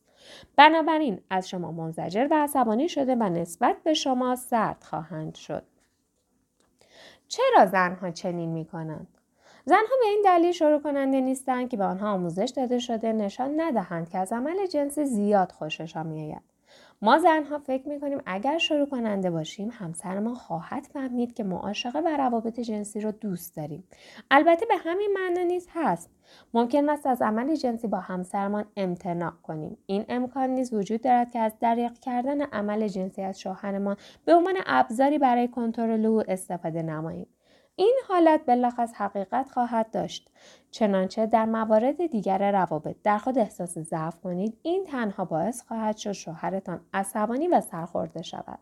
بنابراین 0.57 1.21
از 1.31 1.49
شما 1.49 1.73
منزجر 1.73 2.29
و 2.31 2.35
عصبانی 2.35 2.89
شده 2.89 3.15
و 3.15 3.23
نسبت 3.23 3.77
به 3.85 3.95
شما 3.95 4.37
سرد 4.37 4.85
خواهند 4.85 5.35
شد. 5.35 5.63
چرا 7.29 7.67
زنها 7.67 8.11
چنین 8.11 8.51
می 8.51 8.65
کنند؟ 8.65 9.19
زنها 9.65 9.97
به 10.01 10.07
این 10.07 10.23
دلیل 10.25 10.53
شروع 10.53 10.81
کننده 10.81 11.21
نیستند 11.21 11.69
که 11.69 11.77
به 11.77 11.85
آنها 11.85 12.11
آموزش 12.13 12.53
داده 12.57 12.79
شده 12.79 13.13
نشان 13.13 13.61
ندهند 13.61 14.09
که 14.11 14.19
از 14.19 14.33
عمل 14.33 14.67
جنسی 14.67 15.05
زیاد 15.05 15.53
خوششان 15.53 16.07
میآید. 16.07 16.52
ما 17.03 17.19
زنها 17.19 17.59
فکر 17.59 17.89
می‌کنیم 17.89 18.21
اگر 18.27 18.59
شروع 18.59 18.87
کننده 18.87 19.31
باشیم 19.31 19.71
همسرمان 19.73 20.35
خواهد 20.35 20.83
فهمید 20.93 21.35
که 21.35 21.45
معاشقه 21.45 21.99
و 21.99 22.09
روابط 22.17 22.61
جنسی 22.61 23.01
رو 23.01 23.13
دوست 23.13 23.57
داریم. 23.57 23.85
البته 24.31 24.67
به 24.67 24.75
همین 24.77 25.11
معنا 25.15 25.43
نیز 25.43 25.69
هست. 25.75 26.11
ممکن 26.55 26.89
است 26.89 27.07
از 27.07 27.23
عمل 27.23 27.55
جنسی 27.55 27.87
با 27.87 28.01
همسرمان 28.01 28.65
امتناع 28.77 29.33
کنیم. 29.43 29.77
این 29.87 30.05
امکان 30.09 30.51
نیز 30.51 30.75
وجود 30.75 31.01
دارد 31.01 31.31
که 31.31 31.39
از 31.39 31.53
دریق 31.61 31.93
کردن 31.99 32.43
عمل 32.43 32.89
جنسی 32.89 33.23
از 33.23 33.41
شوهرمان 33.41 33.97
به 34.25 34.35
عنوان 34.35 34.55
ابزاری 34.67 35.19
برای 35.19 35.49
کنترل 35.49 36.07
او 36.07 36.23
استفاده 36.29 36.83
نماییم. 36.83 37.27
این 37.77 37.97
حالت 38.09 38.47
بلخص 38.47 38.95
حقیقت 38.95 39.51
خواهد 39.51 39.91
داشت 39.91 40.31
چنانچه 40.71 41.27
در 41.27 41.45
موارد 41.45 42.07
دیگر 42.07 42.53
روابط 42.53 42.97
در 43.05 43.19
خود 43.19 43.39
احساس 43.39 43.79
ضعف 43.79 44.21
کنید 44.21 44.59
این 44.63 44.85
تنها 44.85 45.25
باعث 45.25 45.63
خواهد 45.63 45.97
شد 45.97 46.13
شوهرتان 46.13 46.81
عصبانی 46.95 47.49
و 47.49 47.61
سرخورده 47.61 48.23
شود 48.23 48.59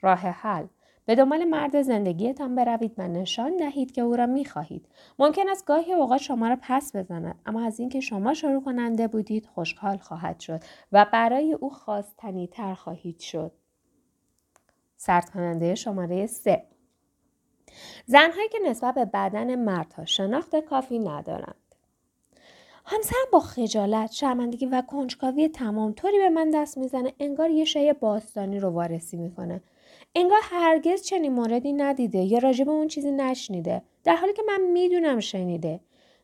راه 0.00 0.18
حل 0.18 0.66
به 1.06 1.14
دنبال 1.14 1.44
مرد 1.44 1.82
زندگیتان 1.82 2.54
بروید 2.54 2.94
و 2.98 3.08
نشان 3.08 3.56
دهید 3.56 3.92
که 3.92 4.02
او 4.02 4.16
را 4.16 4.26
می 4.26 4.44
خواهید. 4.44 4.88
ممکن 5.18 5.48
است 5.48 5.64
گاهی 5.64 5.92
اوقات 5.92 6.20
شما 6.20 6.48
را 6.48 6.56
پس 6.62 6.96
بزند 6.96 7.38
اما 7.46 7.66
از 7.66 7.80
اینکه 7.80 8.00
شما 8.00 8.34
شروع 8.34 8.64
کننده 8.64 9.08
بودید 9.08 9.46
خوشحال 9.46 9.96
خواهد 9.96 10.40
شد 10.40 10.60
و 10.92 11.06
برای 11.12 11.52
او 11.52 11.70
خواستنی 11.70 12.46
تر 12.46 12.74
خواهید 12.74 13.20
شد. 13.20 13.52
سرد 14.96 15.30
کننده 15.30 15.74
شماره 15.74 16.26
3 16.26 16.75
زنهایی 18.06 18.48
که 18.48 18.58
نسبت 18.66 18.94
به 18.94 19.04
بدن 19.04 19.54
مردها 19.54 20.04
شناخت 20.04 20.56
کافی 20.56 20.98
ندارند. 20.98 21.54
همسرم 22.84 23.26
با 23.32 23.40
خجالت 23.40 24.12
شرمندگی 24.12 24.66
و 24.66 24.82
کنجکاوی 24.82 25.48
تمام 25.48 25.92
طوری 25.92 26.18
به 26.18 26.28
من 26.28 26.50
دست 26.50 26.78
می‌زنه 26.78 27.12
انگار 27.20 27.50
یه 27.50 27.64
شای 27.64 27.92
باستانی 27.92 28.60
رو 28.60 28.68
وارسی 28.68 29.16
می‌کنه. 29.16 29.62
انگار 30.14 30.40
هرگز 30.42 31.02
چنین 31.02 31.32
موردی 31.32 31.72
ندیده 31.72 32.18
یا 32.18 32.38
راجع 32.38 32.64
به 32.64 32.70
اون 32.70 32.88
چیزی 32.88 33.10
نشنیده. 33.10 33.82
در 34.04 34.16
حالی 34.16 34.32
که 34.32 34.42
من 34.46 34.60
می‌دونم 34.60 35.20
شنیده. 35.20 35.80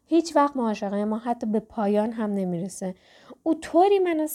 هیچ 0.06 0.36
وقت 0.36 0.56
معاشقه 0.56 1.04
ما 1.04 1.18
حتی 1.18 1.46
به 1.46 1.60
پایان 1.60 2.12
هم 2.12 2.34
نمی‌رسه. 2.34 2.94
او 3.42 3.54
طوری 3.54 3.98
منو 3.98 4.26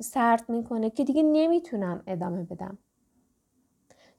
سرد 0.00 0.44
می‌کنه 0.48 0.90
که 0.90 1.04
دیگه 1.04 1.22
نمی‌تونم 1.22 2.02
ادامه 2.06 2.42
بدم. 2.42 2.78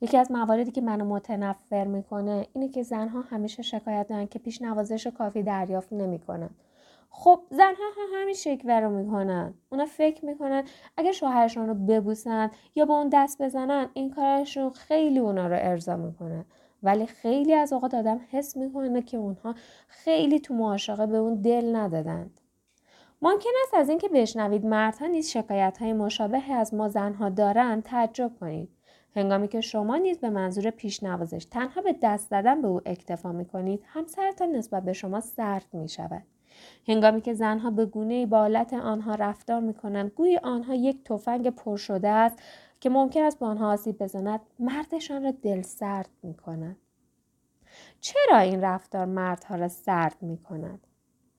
یکی 0.01 0.17
از 0.17 0.31
مواردی 0.31 0.71
که 0.71 0.81
منو 0.81 1.05
متنفر 1.05 1.87
می‌کنه 1.87 2.47
اینه 2.53 2.69
که 2.69 2.83
زنها 2.83 3.21
همیشه 3.21 3.63
شکایت 3.63 4.07
دارن 4.07 4.25
که 4.25 4.39
پیش 4.39 4.61
نوازش 4.61 5.07
کافی 5.07 5.43
دریافت 5.43 5.93
نمی‌کنن. 5.93 6.49
خب 7.09 7.39
زنها 7.49 7.83
هم 7.97 8.21
همین 8.21 8.33
شکوه 8.33 8.73
رو 8.73 8.89
می‌کنن. 8.89 9.53
اونا 9.69 9.85
فکر 9.85 10.25
می‌کنن 10.25 10.63
اگه 10.97 11.11
شوهرشون 11.11 11.67
رو 11.67 11.73
ببوسن 11.73 12.51
یا 12.75 12.85
با 12.85 12.97
اون 12.97 13.09
دست 13.13 13.41
بزنن 13.41 13.89
این 13.93 14.09
کارشون 14.09 14.69
خیلی 14.69 15.19
اونا 15.19 15.47
رو 15.47 15.57
ارضا 15.59 15.95
می‌کنه. 15.95 16.45
ولی 16.83 17.05
خیلی 17.05 17.53
از 17.53 17.73
اوقات 17.73 17.93
آدم 17.93 18.19
حس 18.31 18.57
می‌کنه 18.57 19.01
که 19.01 19.17
اونها 19.17 19.55
خیلی 19.87 20.39
تو 20.39 20.53
معاشقه 20.53 21.05
به 21.07 21.17
اون 21.17 21.41
دل 21.41 21.75
ندادند. 21.75 22.39
ممکن 23.21 23.49
است 23.63 23.73
از 23.73 23.89
اینکه 23.89 24.09
بشنوید 24.09 24.65
مردها 24.65 25.07
نیز 25.07 25.29
شکایت 25.29 25.77
های 25.81 25.93
مشابه 25.93 26.51
از 26.51 26.73
ما 26.73 26.89
زنها 26.89 27.29
دارند 27.29 27.83
تعجب 27.83 28.31
کنید. 28.39 28.69
هنگامی 29.15 29.47
که 29.47 29.61
شما 29.61 29.97
نیز 29.97 30.19
به 30.19 30.29
منظور 30.29 30.69
پیشنوازش 30.69 31.45
تنها 31.45 31.81
به 31.81 31.95
دست 32.01 32.31
دادن 32.31 32.61
به 32.61 32.67
او 32.67 32.81
اکتفا 32.85 33.31
می 33.31 33.45
کنید 33.45 33.83
همسرتان 33.85 34.51
نسبت 34.51 34.83
به 34.83 34.93
شما 34.93 35.19
سرد 35.19 35.65
می 35.73 35.89
شود. 35.89 36.23
هنگامی 36.87 37.21
که 37.21 37.33
زنها 37.33 37.71
به 37.71 37.85
گونه 37.85 38.25
بالت 38.25 38.73
آنها 38.73 39.15
رفتار 39.15 39.59
می 39.59 39.73
کنند 39.73 40.11
گوی 40.11 40.39
آنها 40.43 40.75
یک 40.75 41.03
تفنگ 41.03 41.49
پر 41.49 41.77
شده 41.77 42.07
است 42.07 42.39
که 42.79 42.89
ممکن 42.89 43.23
است 43.23 43.39
به 43.39 43.45
آنها 43.45 43.71
آسیب 43.71 43.97
بزند 43.97 44.39
مردشان 44.59 45.23
را 45.23 45.31
دل 45.31 45.61
سرد 45.61 46.09
می 46.23 46.33
کند. 46.33 46.77
چرا 47.99 48.37
این 48.37 48.61
رفتار 48.61 49.05
مردها 49.05 49.55
را 49.55 49.67
سرد 49.67 50.15
می 50.21 50.37
کند؟ 50.37 50.87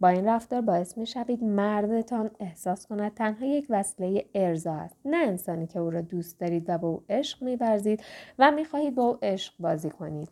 با 0.00 0.08
این 0.08 0.28
رفتار 0.28 0.60
باعث 0.60 0.98
می 0.98 1.06
شوید 1.06 1.44
مردتان 1.44 2.30
احساس 2.40 2.86
کند 2.86 3.14
تنها 3.14 3.46
یک 3.46 3.66
وسیله 3.70 4.24
ارزا 4.34 4.74
است 4.74 4.96
نه 5.04 5.16
انسانی 5.16 5.66
که 5.66 5.78
او 5.78 5.90
را 5.90 6.00
دوست 6.00 6.40
دارید 6.40 6.64
و 6.68 6.78
به 6.78 6.86
او 6.86 7.02
عشق 7.08 7.42
می 7.42 7.56
ورزید 7.56 8.02
و 8.38 8.50
می 8.50 8.64
خواهید 8.64 8.94
با 8.94 9.02
او 9.02 9.18
عشق 9.22 9.54
بازی 9.58 9.90
کنید 9.90 10.28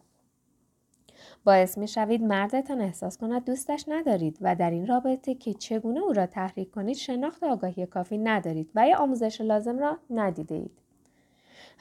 باعث 1.44 1.78
می 1.78 1.88
شوید 1.88 2.22
مردتان 2.22 2.80
احساس 2.80 3.18
کند 3.18 3.44
دوستش 3.44 3.84
ندارید 3.88 4.38
و 4.40 4.56
در 4.56 4.70
این 4.70 4.86
رابطه 4.86 5.34
که 5.34 5.54
چگونه 5.54 6.00
او 6.00 6.12
را 6.12 6.26
تحریک 6.26 6.70
کنید 6.70 6.96
شناخت 6.96 7.42
آگاهی 7.42 7.86
کافی 7.86 8.18
ندارید 8.18 8.70
و 8.74 8.88
یا 8.88 8.98
آموزش 8.98 9.40
لازم 9.40 9.78
را 9.78 9.98
ندیده 10.10 10.54
اید. 10.54 10.87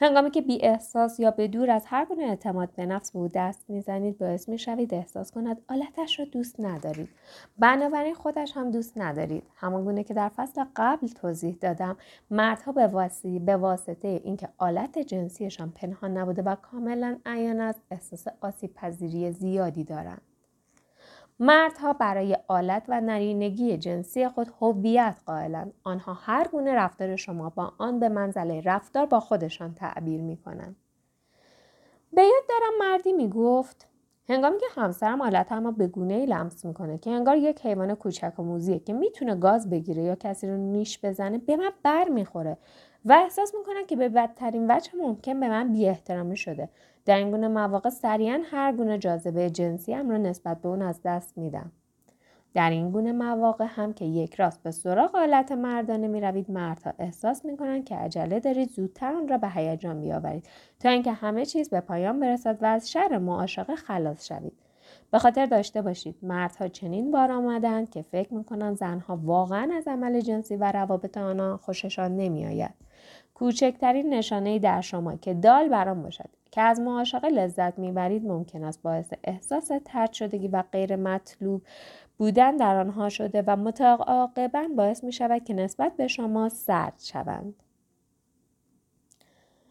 هنگامی 0.00 0.30
که 0.30 0.40
بی 0.40 0.58
احساس 0.62 1.20
یا 1.20 1.30
به 1.30 1.48
دور 1.48 1.70
از 1.70 1.82
هر 1.86 2.04
گونه 2.04 2.22
اعتماد 2.22 2.68
به 2.76 2.86
نفس 2.86 3.12
به 3.12 3.18
او 3.18 3.28
دست 3.28 3.70
می‌زنید 3.70 4.18
باعث 4.18 4.48
می‌شوید 4.48 4.94
احساس 4.94 5.32
کند 5.32 5.62
آلتش 5.68 6.18
را 6.18 6.24
دوست 6.24 6.60
ندارید. 6.60 7.08
بنابراین 7.58 8.14
خودش 8.14 8.52
هم 8.56 8.70
دوست 8.70 8.98
ندارید. 8.98 9.42
همان 9.56 9.84
گونه 9.84 10.04
که 10.04 10.14
در 10.14 10.28
فصل 10.28 10.64
قبل 10.76 11.06
توضیح 11.06 11.56
دادم 11.60 11.96
مردها 12.30 12.72
به 12.72 12.86
واسطه 12.86 13.38
به 13.38 13.56
واسطه 13.56 14.20
اینکه 14.24 14.48
آلت 14.58 14.98
جنسیشان 14.98 15.70
پنهان 15.70 16.16
نبوده 16.16 16.42
و 16.42 16.54
کاملا 16.54 17.18
عیان 17.26 17.60
است 17.60 17.80
احساس 17.90 18.26
آسیب 18.40 18.74
پذیری 18.74 19.32
زیادی 19.32 19.84
دارند. 19.84 20.22
مردها 21.40 21.92
برای 21.92 22.36
آلت 22.48 22.82
و 22.88 23.00
نرینگی 23.00 23.76
جنسی 23.76 24.28
خود 24.28 24.52
هویت 24.60 25.20
قائلند 25.26 25.74
آنها 25.84 26.14
هر 26.14 26.48
گونه 26.48 26.74
رفتار 26.74 27.16
شما 27.16 27.50
با 27.50 27.72
آن 27.78 28.00
به 28.00 28.08
منزله 28.08 28.60
رفتار 28.60 29.06
با 29.06 29.20
خودشان 29.20 29.74
تعبیر 29.74 30.20
می 30.20 30.36
کنند. 30.36 30.76
به 32.12 32.22
یاد 32.22 32.42
دارم 32.48 32.90
مردی 32.90 33.12
می 33.12 33.28
گفت 33.28 33.88
هنگامی 34.28 34.58
که 34.58 34.66
همسرم 34.74 35.20
آلت 35.20 35.52
اما 35.52 35.70
به 35.70 35.86
گونه 35.86 36.14
ای 36.14 36.26
لمس 36.26 36.64
می‌کنه 36.64 36.98
که 36.98 37.10
انگار 37.10 37.36
یک 37.36 37.66
حیوان 37.66 37.94
کوچک 37.94 38.32
و 38.38 38.42
موزیه 38.42 38.78
که 38.78 38.92
می‌تونه 38.92 39.34
گاز 39.34 39.70
بگیره 39.70 40.02
یا 40.02 40.14
کسی 40.14 40.48
رو 40.48 40.56
نیش 40.56 41.04
بزنه 41.04 41.38
به 41.38 41.56
من 41.56 41.70
بر 41.82 42.08
می‌خوره 42.08 42.56
و 43.08 43.12
احساس 43.12 43.54
می‌کنم 43.58 43.86
که 43.86 43.96
به 43.96 44.08
بدترین 44.08 44.70
وجه 44.70 44.90
ممکن 44.98 45.40
به 45.40 45.48
من 45.48 45.72
بی 45.72 45.88
احترامی 45.88 46.36
شده. 46.36 46.68
در 47.06 47.18
این 47.18 47.30
گونه 47.30 47.48
مواقع 47.48 47.90
سریعا 47.90 48.42
هر 48.50 48.72
گونه 48.72 48.98
جاذبه 48.98 49.50
جنسی 49.50 49.92
هم 49.92 50.10
را 50.10 50.16
نسبت 50.16 50.60
به 50.60 50.68
اون 50.68 50.82
از 50.82 51.00
دست 51.04 51.38
میدم. 51.38 51.72
در 52.54 52.70
این 52.70 52.90
گونه 52.90 53.12
مواقع 53.12 53.66
هم 53.68 53.92
که 53.92 54.04
یک 54.04 54.34
راست 54.34 54.62
به 54.62 54.70
سراغ 54.70 55.10
حالت 55.12 55.52
مردانه 55.52 56.08
می 56.08 56.20
روید 56.20 56.50
مردها 56.50 56.92
احساس 56.98 57.44
می 57.44 57.56
کنند 57.56 57.84
که 57.84 57.96
عجله 57.96 58.40
دارید 58.40 58.70
زودتر 58.70 59.14
آن 59.14 59.28
را 59.28 59.38
به 59.38 59.48
هیجان 59.48 60.00
بیاورید 60.00 60.48
تا 60.80 60.88
اینکه 60.88 61.12
همه 61.12 61.46
چیز 61.46 61.70
به 61.70 61.80
پایان 61.80 62.20
برسد 62.20 62.62
و 62.62 62.66
از 62.66 62.90
شر 62.90 63.18
معاشقه 63.18 63.74
خلاص 63.74 64.26
شوید. 64.26 64.67
به 65.10 65.18
خاطر 65.18 65.46
داشته 65.46 65.82
باشید 65.82 66.16
مردها 66.22 66.68
چنین 66.68 67.10
بار 67.10 67.32
آمدند 67.32 67.90
که 67.90 68.02
فکر 68.02 68.34
می‌کنند 68.34 68.76
زنها 68.76 69.16
واقعا 69.24 69.70
از 69.76 69.88
عمل 69.88 70.20
جنسی 70.20 70.56
و 70.56 70.72
روابط 70.72 71.18
آنها 71.18 71.56
خوششان 71.56 72.16
نمیآید 72.16 72.74
کوچکترین 73.34 74.14
نشانه 74.14 74.58
در 74.58 74.80
شما 74.80 75.16
که 75.16 75.34
دال 75.34 75.68
برام 75.68 76.02
باشد 76.02 76.28
که 76.50 76.60
از 76.60 76.80
معاشقه 76.80 77.28
لذت 77.28 77.78
می‌برید 77.78 78.26
ممکن 78.26 78.64
است 78.64 78.82
باعث 78.82 79.12
احساس 79.24 79.70
ترد 79.84 80.12
شدگی 80.12 80.48
و 80.48 80.62
غیر 80.72 80.96
مطلوب 80.96 81.62
بودن 82.18 82.56
در 82.56 82.76
آنها 82.76 83.08
شده 83.08 83.44
و 83.46 83.56
متعاقبا 83.56 84.68
باعث 84.76 85.04
می 85.04 85.12
شود 85.12 85.44
که 85.44 85.54
نسبت 85.54 85.96
به 85.96 86.08
شما 86.08 86.48
سرد 86.48 86.94
شوند. 86.98 87.54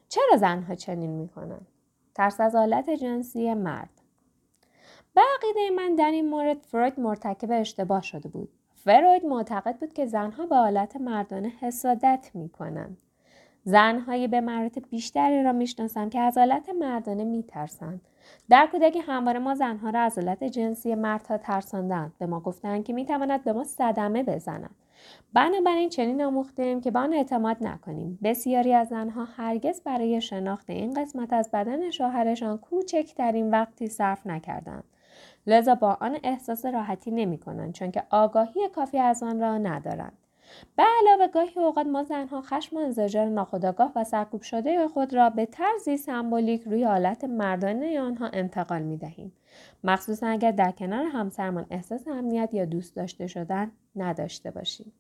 چرا 0.09 0.37
زنها 0.37 0.75
چنین 0.75 1.09
می 1.09 1.27
کنند؟ 1.27 1.67
ترس 2.15 2.39
از 2.39 2.55
حالت 2.55 2.89
جنسی 2.89 3.53
مرد 3.53 3.96
به 5.17 5.23
عقیده 5.35 5.69
من 5.75 5.95
در 5.95 6.11
این 6.11 6.29
مورد 6.29 6.57
فروید 6.61 6.99
مرتکب 6.99 7.51
اشتباه 7.51 8.01
شده 8.01 8.29
بود. 8.29 8.49
فروید 8.75 9.25
معتقد 9.25 9.75
بود 9.75 9.93
که 9.93 10.05
زنها 10.05 10.45
به 10.45 10.55
حالت 10.55 10.95
مردانه 10.95 11.51
حسادت 11.59 12.31
می 12.33 12.49
کنند. 12.49 13.01
زنهایی 13.63 14.27
به 14.27 14.41
مراتب 14.41 14.89
بیشتری 14.89 15.43
را 15.43 15.51
می‌شناسم 15.51 16.09
که 16.09 16.19
از 16.19 16.37
حالت 16.37 16.69
مردانه 16.69 17.23
میترسند. 17.23 18.01
در 18.49 18.67
کودکی 18.71 18.99
همواره 18.99 19.39
ما 19.39 19.55
زنها 19.55 19.89
را 19.89 19.99
از 19.99 20.17
حالت 20.17 20.43
جنسی 20.43 20.95
مردها 20.95 21.37
ترساندند 21.37 22.13
به 22.19 22.25
ما 22.25 22.39
گفتند 22.39 22.83
که 22.83 22.93
می‌تواند 22.93 23.43
به 23.43 23.53
ما 23.53 23.63
صدمه 23.63 24.23
بزند. 24.23 24.75
بنابراین 25.33 25.89
چنین 25.89 26.23
آموختیم 26.23 26.81
که 26.81 26.91
به 26.91 26.99
آن 26.99 27.13
اعتماد 27.13 27.57
نکنیم. 27.61 28.19
بسیاری 28.23 28.73
از 28.73 28.87
زنها 28.87 29.25
هرگز 29.25 29.81
برای 29.81 30.21
شناخت 30.21 30.69
این 30.69 30.93
قسمت 30.93 31.33
از 31.33 31.49
بدن 31.53 31.89
شوهرشان 31.89 32.57
کوچکترین 32.57 33.49
وقتی 33.49 33.87
صرف 33.87 34.27
نکردند. 34.27 34.83
لذا 35.47 35.75
با 35.75 35.97
آن 36.01 36.17
احساس 36.23 36.65
راحتی 36.65 37.11
نمی 37.11 37.37
کنند 37.37 37.73
چون 37.73 37.91
که 37.91 38.03
آگاهی 38.09 38.69
کافی 38.69 38.99
از 38.99 39.23
آن 39.23 39.39
را 39.39 39.57
ندارند 39.57 40.17
به 40.75 40.83
علاوه 41.01 41.27
گاهی 41.27 41.59
اوقات 41.59 41.87
ما 41.87 42.03
زنها 42.03 42.41
خشم 42.41 42.75
و 42.75 42.79
انزجار 42.79 43.25
ناخودآگاه 43.25 43.91
و 43.95 44.03
سرکوب 44.03 44.41
شده 44.41 44.87
خود 44.87 45.13
را 45.13 45.29
به 45.29 45.45
طرزی 45.45 45.97
سمبولیک 45.97 46.61
روی 46.61 46.83
حالت 46.83 47.23
مردانه 47.23 47.99
آنها 47.99 48.27
انتقال 48.27 48.81
می 48.81 48.97
دهیم. 48.97 49.33
مخصوصا 49.83 50.27
اگر 50.27 50.51
در 50.51 50.71
کنار 50.71 51.05
همسرمان 51.05 51.65
احساس 51.69 52.07
امنیت 52.07 52.49
یا 52.53 52.65
دوست 52.65 52.95
داشته 52.95 53.27
شدن 53.27 53.71
نداشته 53.95 54.51
باشیم. 54.51 54.93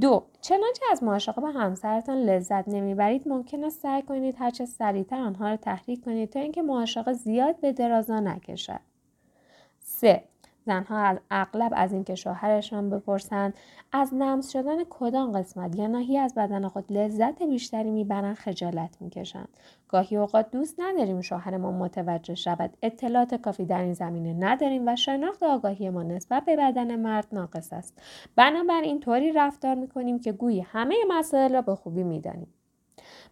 دو 0.00 0.26
چنانچه 0.40 0.84
از 0.90 1.02
معاشقه 1.02 1.40
با 1.40 1.50
همسرتان 1.50 2.18
لذت 2.18 2.68
نمی‌برید 2.68 3.28
ممکن 3.28 3.64
است 3.64 3.80
سعی 3.80 4.02
کنید 4.02 4.34
هرچه 4.38 4.66
سریعتر 4.66 5.20
آنها 5.20 5.48
را 5.48 5.56
تحریک 5.56 6.04
کنید 6.04 6.30
تا 6.30 6.40
اینکه 6.40 6.62
معاشقه 6.62 7.12
زیاد 7.12 7.60
به 7.60 7.72
درازا 7.72 8.20
نکشد 8.20 8.80
سه. 9.96 10.22
زنها 10.66 10.98
از 10.98 11.18
اغلب 11.30 11.72
از 11.76 11.92
اینکه 11.92 12.14
شوهرشان 12.14 12.90
بپرسند 12.90 13.54
از 13.92 14.14
نمس 14.14 14.52
شدن 14.52 14.84
کدام 14.90 15.32
قسمت 15.32 15.76
یا 15.76 15.86
ناحی 15.86 16.18
از 16.18 16.34
بدن 16.34 16.68
خود 16.68 16.92
لذت 16.92 17.42
بیشتری 17.42 17.90
می‌برند 17.90 18.36
خجالت 18.36 18.96
می‌کشند. 19.00 19.48
گاهی 19.88 20.16
اوقات 20.16 20.50
دوست 20.50 20.80
نداریم 20.80 21.20
شوهرمان 21.20 21.74
متوجه 21.74 22.34
شود. 22.34 22.76
اطلاعات 22.82 23.34
کافی 23.34 23.64
در 23.64 23.82
این 23.82 23.94
زمینه 23.94 24.32
نداریم 24.32 24.88
و 24.88 24.96
شناخت 24.96 25.42
آگاهی 25.42 25.90
ما 25.90 26.02
نسبت 26.02 26.44
به 26.44 26.56
بدن 26.56 26.96
مرد 26.96 27.26
ناقص 27.32 27.72
است. 27.72 28.02
بنابراین 28.36 29.00
طوری 29.00 29.32
رفتار 29.32 29.74
می‌کنیم 29.74 30.18
که 30.18 30.32
گویی 30.32 30.60
همه 30.60 30.96
مسائل 31.08 31.52
را 31.52 31.62
به 31.62 31.74
خوبی 31.74 32.02
می‌دانیم. 32.02 32.54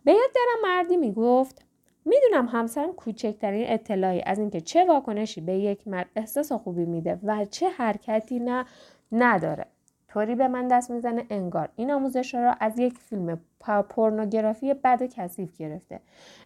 به 0.04 0.12
یاد 0.12 0.30
دارم 0.34 0.76
مردی 0.76 0.96
می‌گفت 0.96 1.63
می‌دونم 2.04 2.46
همسرم 2.46 2.92
کوچکترین 2.92 3.64
اطلاعی 3.68 4.22
از 4.26 4.38
اینکه 4.38 4.60
چه 4.60 4.84
واکنشی 4.84 5.40
به 5.40 5.52
یک 5.52 5.88
مرد 5.88 6.06
احساس 6.16 6.52
خوبی 6.52 6.84
میده 6.84 7.18
و 7.22 7.44
چه 7.44 7.68
حرکتی 7.68 8.40
نه 8.40 8.64
نداره. 9.12 9.66
طوری 10.08 10.34
به 10.34 10.48
من 10.48 10.68
دست 10.68 10.90
می‌زنه 10.90 11.26
انگار 11.30 11.68
این 11.76 11.90
آموزش 11.90 12.34
را 12.34 12.52
از 12.60 12.78
یک 12.78 12.98
فیلم 12.98 13.40
پورنوگرافی 13.88 14.74
بد 14.74 15.02
و 15.02 15.06
کثیف 15.06 15.56
گرفته. 15.56 16.00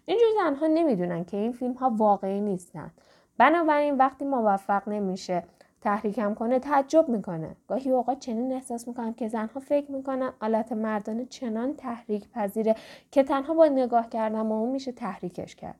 اینجور 0.06 0.28
زنها 0.36 0.66
نمی‌دونن 0.66 1.24
که 1.24 1.36
این 1.36 1.52
فیلم 1.52 1.72
ها 1.72 1.94
واقعی 1.96 2.40
نیستن. 2.40 2.90
بنابراین 3.38 3.96
وقتی 3.96 4.24
موفق 4.24 4.88
نمیشه 4.88 5.42
تحریکم 5.80 6.34
کنه 6.34 6.58
تعجب 6.58 7.08
می‌کنه. 7.08 7.56
گاهی 7.68 7.90
اوقات 7.90 8.18
چنین 8.18 8.52
احساس 8.52 8.88
می‌کنم 8.88 9.14
که 9.14 9.28
زنها 9.28 9.60
فکر 9.60 9.92
می‌کنن 9.92 10.32
آلت 10.40 10.72
مردانه 10.72 11.24
چنان 11.24 11.74
تحریک 11.74 12.28
پذیره 12.30 12.74
که 13.10 13.22
تنها 13.22 13.54
با 13.54 13.66
نگاه 13.66 14.08
کردن 14.08 14.48
با 14.48 14.58
اون 14.58 14.70
میشه 14.70 14.92
تحریکش 14.92 15.56
کرد. 15.56 15.78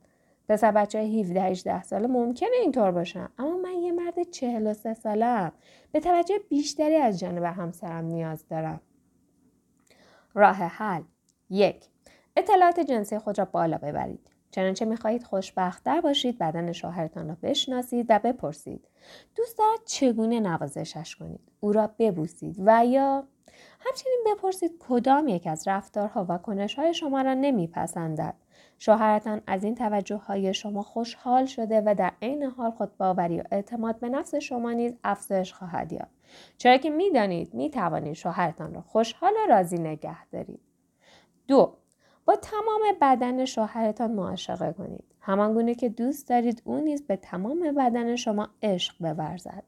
پسر 0.48 0.70
بچه 0.72 0.98
17 0.98 1.42
18 1.42 1.82
ساله 1.82 2.06
ممکنه 2.06 2.56
اینطور 2.62 2.90
باشن 2.90 3.28
اما 3.38 3.56
من 3.56 3.72
یه 3.72 3.92
مرد 3.92 4.22
43 4.22 4.94
ساله 4.94 5.52
به 5.92 6.00
توجه 6.00 6.38
بیشتری 6.48 6.96
از 6.96 7.18
جانب 7.20 7.42
همسرم 7.42 8.04
نیاز 8.04 8.48
دارم. 8.48 8.80
راه 10.34 10.56
حل. 10.56 11.02
یک. 11.50 11.84
اطلاعات 12.36 12.80
جنسی 12.80 13.18
خود 13.18 13.38
را 13.38 13.44
بالا 13.44 13.78
ببرید. 13.78 14.27
چنانچه 14.50 14.84
می‌خواهید 14.84 15.22
خوشبختتر 15.22 16.00
باشید 16.00 16.38
بدن 16.38 16.72
شوهرتان 16.72 17.28
را 17.28 17.36
بشناسید 17.42 18.06
و 18.08 18.20
بپرسید. 18.24 18.88
دوست 19.34 19.58
دارد 19.58 19.78
چگونه 19.84 20.40
نوازشش 20.40 21.16
کنید؟ 21.16 21.40
او 21.60 21.72
را 21.72 21.90
ببوسید 21.98 22.56
و 22.58 22.86
یا 22.86 23.24
همچنین 23.80 24.24
بپرسید 24.26 24.72
کدام 24.88 25.28
یک 25.28 25.46
از 25.46 25.68
رفتارها 25.68 26.26
و 26.28 26.38
کنشهای 26.38 26.94
شما 26.94 27.22
را 27.22 27.34
نمیپسندد. 27.34 28.34
شوهرتان 28.78 29.40
از 29.46 29.64
این 29.64 29.74
توجه 29.74 30.16
های 30.16 30.54
شما 30.54 30.82
خوشحال 30.82 31.46
شده 31.46 31.82
و 31.86 31.94
در 31.98 32.12
عین 32.22 32.42
حال 32.42 32.70
خودباوری 32.70 33.40
و 33.40 33.44
اعتماد 33.50 33.98
به 34.00 34.08
نفس 34.08 34.34
شما 34.34 34.72
نیز 34.72 34.94
افزایش 35.04 35.52
خواهد 35.52 35.92
یافت. 35.92 36.14
چرا 36.56 36.76
که 36.76 36.90
می‌دانید 36.90 37.54
می‌توانید 37.54 38.12
شوهرتان 38.12 38.74
را 38.74 38.80
خوشحال 38.80 39.32
و 39.32 39.52
راضی 39.52 39.78
نگه 39.78 40.26
دارید. 40.26 40.60
دو 41.46 41.76
با 42.28 42.36
تمام 42.36 42.80
بدن 43.00 43.44
شوهرتان 43.44 44.12
معاشقه 44.12 44.72
کنید. 44.72 45.04
همان 45.20 45.74
که 45.74 45.88
دوست 45.88 46.28
دارید 46.28 46.62
او 46.64 46.80
نیز 46.80 47.06
به 47.06 47.16
تمام 47.16 47.60
بدن 47.60 48.16
شما 48.16 48.48
عشق 48.62 49.14
بورزد. 49.14 49.64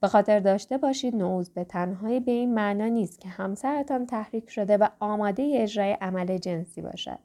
به 0.00 0.08
خاطر 0.08 0.40
داشته 0.40 0.78
باشید 0.78 1.16
نوز 1.16 1.50
به 1.50 1.64
تنهایی 1.64 2.20
به 2.20 2.32
این 2.32 2.54
معنا 2.54 2.86
نیست 2.86 3.20
که 3.20 3.28
همسرتان 3.28 4.06
تحریک 4.06 4.50
شده 4.50 4.76
و 4.76 4.88
آماده 5.00 5.52
اجرای 5.54 5.92
عمل 5.92 6.38
جنسی 6.38 6.82
باشد. 6.82 7.18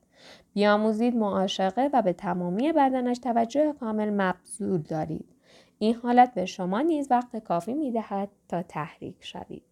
بیاموزید 0.54 1.16
معاشقه 1.16 1.90
و 1.94 2.02
به 2.02 2.14
تمامی 2.14 2.72
بدنش 2.72 3.20
توجه 3.20 3.74
کامل 3.80 4.10
مبذول 4.10 4.82
دارید. 4.82 5.36
این 5.80 5.96
حالت 5.96 6.34
به 6.34 6.46
شما 6.46 6.82
نیز 6.82 7.08
وقت 7.12 7.38
کافی 7.38 7.74
می‌دهد 7.74 8.30
تا 8.50 8.64
تحریک 8.64 9.16
شوید. 9.20 9.64